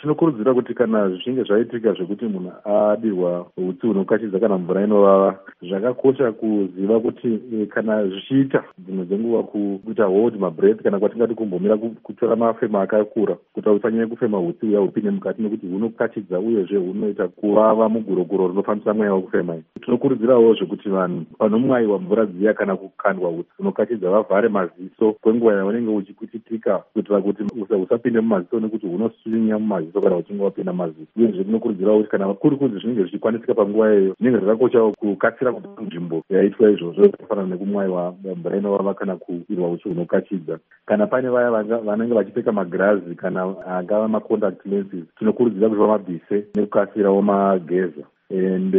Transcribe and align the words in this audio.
tinokurudzira 0.00 0.54
kuti 0.54 0.74
kana 0.74 1.08
zvichinge 1.08 1.42
zvaitika 1.42 1.92
zvekuti 1.92 2.24
munhu 2.24 2.52
adirwa 2.64 3.46
utsi 3.56 3.86
hunokashidza 3.86 4.40
kana 4.40 4.58
mvura 4.58 4.84
inovava 4.84 5.38
zvakakosha 5.62 6.32
kuziva 6.32 7.00
kuti 7.00 7.40
e, 7.52 7.66
kana 7.66 8.06
zvichiita 8.06 8.64
dzimwe 8.78 9.04
dzenguva 9.04 9.42
kuita 9.42 10.04
hold 10.04 10.38
mabreath 10.38 10.82
kana 10.82 10.98
kwatingati 10.98 11.34
kumbomira 11.34 11.76
kutora 11.76 12.36
mafema 12.36 12.82
akakura 12.82 13.36
kuti 13.52 13.68
usanyanye 13.68 14.06
kufema 14.06 14.40
utsi 14.40 14.66
huya 14.66 14.80
hupinde 14.80 15.10
mukati 15.10 15.42
nekuti 15.42 15.66
hunokashidza 15.66 16.40
uyezve 16.40 16.76
hunoita 16.76 17.28
kuvava 17.28 17.88
mugurokuro 17.88 18.48
rinofambisa 18.48 18.94
mweya 18.94 19.14
wekufema 19.14 19.56
tinokurudzirawo 19.84 20.54
zvekuti 20.54 20.88
vanhu 20.88 21.24
panomwayiwa 21.38 21.98
mvura 21.98 22.26
dziya 22.26 22.54
kana 22.54 22.76
kukandwa 22.76 23.30
utsi 23.30 23.52
hunokashidza 23.56 24.10
vavhare 24.10 24.48
maziso 24.48 25.12
kwenguva 25.12 25.54
yaunenge 25.54 25.90
uchikutitika 25.90 26.78
kuitira 26.78 27.20
kuti 27.20 27.42
husapinde 27.78 28.20
mumaziso 28.20 28.60
nekuti 28.60 28.86
hunosvinya 28.86 29.58
mumaziso 29.58 29.79
kana 29.82 30.16
uchinge 30.16 30.42
wapinda 30.42 30.72
mumaziso 30.72 31.10
uyezve 31.16 31.44
tinokurudzirawo 31.44 31.98
kuti 31.98 32.10
kana 32.10 32.34
kuri 32.34 32.56
kunzi 32.56 32.78
zvinenge 32.78 33.02
zvichikwanisika 33.02 33.54
panguva 33.54 33.92
iyoyo 33.92 34.14
zvinenge 34.20 34.44
zvakakoshawo 34.44 34.92
kukasira 34.92 35.52
kupa 35.52 35.82
nzvimbo 35.82 36.22
yaitwa 36.30 36.70
izvozvo 36.70 37.02
zvakafanana 37.06 37.48
nekumwayiwa 37.48 38.14
mvura 38.36 38.56
inovava 38.56 38.94
kana 38.94 39.16
kuirwa 39.16 39.70
uchi 39.70 39.88
hunokashidza 39.88 40.58
kana 40.86 41.06
pane 41.06 41.28
vaya 41.28 41.50
vanenge 41.50 42.14
vachipfeka 42.14 42.52
magirazi 42.52 43.14
kana 43.14 43.66
angava 43.66 44.08
maconduct 44.08 44.66
lenses 44.66 45.04
tinokurudzira 45.18 45.68
kuti 45.68 45.80
vamabvise 45.80 46.44
nekukasirawo 46.54 47.22
mageza 47.22 48.04
and 48.30 48.74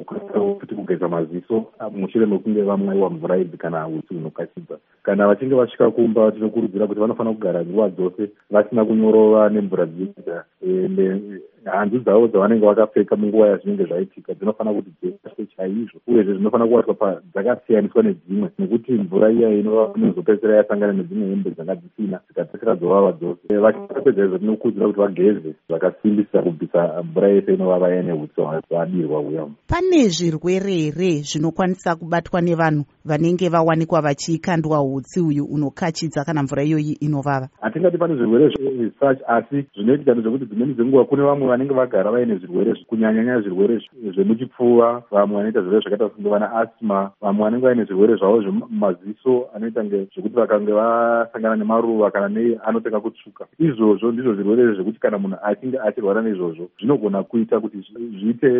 ukasirawo 0.00 0.60
futi 0.60 0.74
kugeza 0.74 1.08
maziso 1.08 1.64
mushure 1.90 2.26
mekunge 2.26 2.62
vamwaiwa 2.62 3.10
mvura 3.10 3.36
idzi 3.38 3.56
kana 3.56 3.88
utsi 3.88 4.14
hunokashidza 4.14 4.78
kana 5.02 5.26
vachinge 5.26 5.54
vasvika 5.54 5.90
kumba 5.90 6.32
tinokurudzira 6.32 6.86
kuti 6.86 7.00
vanofanira 7.00 7.34
kugara 7.34 7.64
nguva 7.64 7.88
dzose 7.88 8.30
vasina 8.50 8.84
kunyorova 8.84 9.48
nemvura 9.48 9.86
dzinoita 9.86 10.44
ende 10.62 11.20
hanzu 11.64 11.98
dzavo 11.98 12.28
dzavanenge 12.28 12.66
vakapfeka 12.66 13.16
munguva 13.16 13.48
yazvinenge 13.48 13.84
zvaitika 13.84 14.34
dzinofanira 14.34 14.76
kuti 14.76 14.90
dziaswe 15.00 15.46
chaizvo 15.56 15.98
uyezve 16.06 16.32
zvinofanira 16.34 16.68
kuvatwa 16.68 17.20
dzakasiyaniswa 17.32 18.02
nedzimwe 18.02 18.50
nekuti 18.58 18.92
mvura 18.92 19.30
iya 19.30 19.50
inozopedzisira 19.50 20.56
yasangana 20.56 20.92
nedzimwe 20.92 21.28
hembe 21.28 21.50
dzanga 21.50 21.74
dzisina 21.76 22.20
dzikapedzisira 22.26 22.74
dzovava 22.74 23.12
dzose. 23.12 23.58
Vachipedza 23.58 24.24
izvo 24.24 24.38
tinokurudzira 24.38 24.86
kuti 24.86 25.00
vageze 25.00 25.54
zvakasimbisa 25.68 26.42
kubvisa 26.42 27.02
mvura 27.02 27.28
yese 27.28 27.54
inovava 27.54 27.88
yane 27.94 28.12
utsi 28.12 28.40
hwadirwa 28.70 29.20
uya. 29.20 29.46
Pane 29.66 30.08
zvirwere 30.08 30.72
here 30.72 31.22
zvinokwanisa 31.22 31.96
kubatwa 31.96 32.40
nevanhu 32.40 32.84
vanenge 33.04 33.48
vawanikwa 33.48 34.00
vachikandwa 34.00 34.82
utsi 34.82 35.20
uyu 35.20 35.44
unokachidza 35.44 36.24
kana 36.24 36.42
mvura 36.42 36.62
iyoyi 36.62 36.92
inovava? 37.00 37.48
Hatingati 37.60 37.98
pane 37.98 38.14
zvirwere 38.14 38.48
zvesuch 38.48 39.20
asi 39.26 39.66
zvinoitika 39.74 40.12
ndezvekuti 40.12 40.44
dzimweni 40.44 40.74
dzenguva 40.74 41.04
kune 41.04 41.22
vamwe 41.22 41.48
vanenge 41.58 41.74
vagara 41.74 42.10
vaine 42.10 42.38
zvirwere 42.38 42.74
kunyanyanya 42.86 43.40
zvirwere 43.40 43.80
zvemuchipfuva 44.14 45.02
vamwe 45.10 45.36
vanoita 45.36 45.60
zvirwere 45.60 45.82
zvakaita 45.82 46.08
kunge 46.08 46.28
vana 46.28 46.52
asma 46.52 47.10
vamwe 47.20 47.44
vanenge 47.44 47.66
vaine 47.66 47.84
zvirwere 47.84 48.16
zvavo 48.16 48.42
zvemumaziso 48.42 49.48
anoita 49.54 49.84
nge 49.84 50.08
zvekuti 50.14 50.34
vakange 50.34 50.72
vasangana 50.72 51.56
nemaruva 51.56 52.10
kana 52.10 52.28
nei 52.28 52.58
anotanga 52.64 53.00
kutsvuka 53.00 53.46
izvozvo 53.58 54.12
ndizvo 54.12 54.34
zvirwere 54.34 54.74
zvekuti 54.74 55.00
kana 55.00 55.18
munhu 55.18 55.36
achinge 55.42 55.78
achirwara 55.78 56.22
neizvozvo 56.22 56.68
zvinogona 56.78 57.22
kuita 57.22 57.60
kuti 57.60 57.78
zviite 58.20 58.50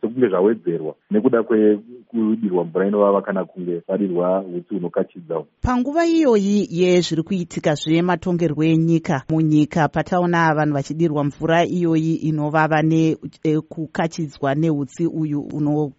sekunge 0.00 0.28
zvawedzerwa 0.28 0.94
nekuda 1.10 1.42
kwekudirwa 2.08 2.64
mvura 2.64 2.86
inovava 2.88 3.22
kana 3.22 3.44
kunge 3.44 3.82
vadirwa 3.88 4.44
utsi 4.56 4.74
hunokachidza 4.74 5.44
panguva 5.60 6.06
iyoyi 6.06 6.68
yezviri 6.70 7.22
kuitika 7.22 7.74
zvematongerwo 7.74 8.64
enyika. 8.64 9.22
Munyika 9.28 9.88
pataona 9.88 10.54
vanhu 10.54 10.74
vachidirwa 10.74 11.24
mvura 11.24 11.64
iyoyi 11.64 12.14
inovava 12.14 12.82
nekukachidzwa 12.82 14.54
neutsi 14.54 15.06
uyu 15.06 15.40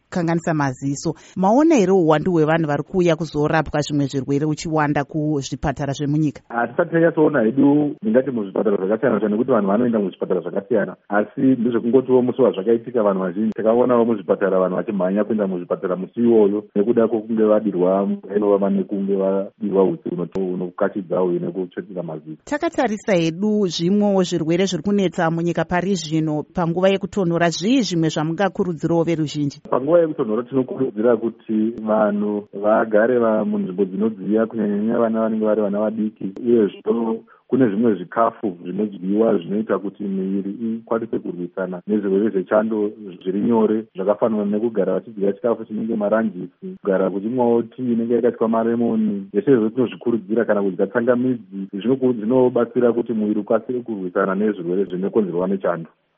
unokanganisa 0.09 0.53
maziso. 0.53 1.15
Maona 1.35 1.75
here 1.75 1.91
uwandu 1.91 2.31
hwevanhu 2.31 2.67
vari 2.67 2.83
kuuya 2.83 3.15
kuzorapwa 3.15 3.81
zvimwe 3.81 4.05
zvirwere 4.05 4.45
uchiwanda 4.45 5.03
kuzvipatara 5.03 5.93
zvemunyika? 5.93 6.41
Hatisati 6.49 6.91
tanyatsoona 6.91 7.41
hedu 7.41 7.95
ndingati 8.01 8.31
muzvipatara 8.31 8.77
zvakasiyana 8.77 9.19
siyana 9.19 9.35
nekuti 9.35 9.51
vanhu 9.51 9.67
vanoenda 9.67 9.99
muzvipatara 9.99 10.41
zvakasiyana. 10.41 10.95
Asi 11.09 11.41
ndezvekungotiwo 11.41 12.21
musi 12.21 12.41
wazvakaitika 12.41 13.03
vanhu 13.03 13.21
vazhinji. 13.21 13.53
Takaonawo 13.53 14.05
muzvipatara 14.05 14.59
vanhu 14.59 14.75
vachimhanya 14.75 15.23
kuenda 15.23 15.47
muzvipatara 15.47 15.95
musi 15.95 16.19
iwoyo 16.19 16.63
nekuda 16.75 17.07
kwokunge 17.07 17.43
vadirwa 17.43 18.09
inovava 18.35 18.69
nekunge 18.69 19.15
vadirwa 19.15 19.83
utsi 19.83 20.09
unokachidza 20.39 21.23
uyu 21.23 21.39
nekutsvetera 21.39 22.03
maziso. 22.03 22.41
Takatarisa 22.43 23.13
hedu 23.13 23.67
zvimwewo 23.67 24.23
zvirwere 24.23 24.65
zviri 24.65 24.83
kunetsa 24.83 25.31
munyika 25.31 25.65
pari 25.65 25.95
zvino 25.95 26.43
panguva 26.43 26.89
yekutonhora 26.89 27.49
zvii 27.49 27.81
zvimwe 27.81 28.09
zvamungakurudzirawo 28.09 29.03
veruzhinji? 29.03 29.61
Panguva 29.69 29.98
yekutonhora 29.99 30.43
tinokurudzira 30.43 31.17
kuti 31.17 31.57
vanhu 31.89 32.47
vagare 32.63 33.15
munzvimbo 33.49 33.83
dzinodziya 33.85 34.45
kunyanyanya 34.45 35.01
vana 35.01 35.21
vanenge 35.21 35.45
vari 35.45 35.61
vana 35.61 35.79
vadiki. 35.79 36.27
Uyezvo 36.45 37.23
kune 37.49 37.67
zvimwe 37.67 37.93
zvikafu 37.95 38.57
zvinodyiwa 38.63 39.37
zvinoita 39.37 39.79
kuti 39.79 40.03
miviri 40.03 40.51
ikwanise 40.51 41.19
kurwisana 41.19 41.81
nezvirwere 41.87 42.29
zvechando 42.29 42.91
zviri 43.21 43.41
nyore 43.41 43.85
zvakafanana 43.95 44.45
nekugara 44.45 44.93
vachidya 44.93 45.33
chikafu 45.33 45.65
chinenge 45.65 45.95
maranjisi 45.95 46.67
kugara 46.81 47.09
kuchimwawo 47.09 47.61
tii 47.61 47.93
inenge 47.93 48.13
yakaitwa 48.13 48.47
maremoni. 48.49 49.27
Zvese 49.31 49.51
izvo 49.51 49.69
tinozvikurudzira 49.69 50.45
kana 50.45 50.61
kudya 50.61 50.87
tsangamidzi. 50.87 51.59
Zvinobatsira 51.73 52.93
kuti 52.93 53.13
muviri 53.13 53.39
ukwanise 53.39 53.73
kurwisana 53.85 54.35
nezvirwere 54.35 54.83
zvinokonzerwa 54.83 55.47
nechando 55.47 55.89